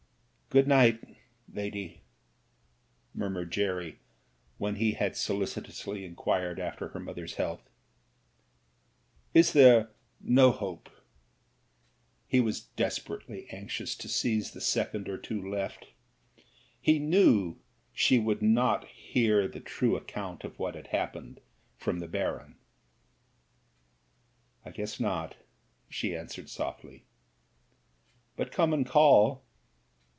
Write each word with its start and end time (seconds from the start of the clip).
"Good 0.53 0.67
night, 0.67 0.99
lady," 1.47 2.01
murmured 3.13 3.51
Jerry, 3.53 3.99
when 4.57 4.75
he 4.75 4.91
had 4.95 5.15
solicitously 5.15 6.03
inquired 6.03 6.59
after 6.59 6.89
her 6.89 6.99
mother's 6.99 7.35
health. 7.35 7.69
"Is 9.33 9.53
there 9.53 9.91
no 10.19 10.51
hope?" 10.51 10.89
He 12.27 12.41
was 12.41 12.59
desperately 12.65 13.47
anxious 13.49 13.95
to 13.95 14.09
seize 14.09 14.51
the 14.51 14.59
second 14.59 15.07
or 15.07 15.17
two 15.17 15.41
left; 15.49 15.87
he 16.81 16.99
knew 16.99 17.55
she 17.93 18.19
would 18.19 18.41
not 18.41 18.87
hear 18.89 19.47
the 19.47 19.61
true 19.61 19.95
account 19.95 20.43
of 20.43 20.59
what 20.59 20.75
had 20.75 20.87
happened 20.87 21.39
from 21.77 21.99
the 21.99 22.09
Baron. 22.09 22.57
"I 24.65 24.71
guess 24.71 24.99
not," 24.99 25.37
she 25.87 26.13
answered 26.13 26.49
softly. 26.49 27.05
"But 28.35 28.51
come 28.51 28.73
and 28.73 28.85
call." 28.85 29.45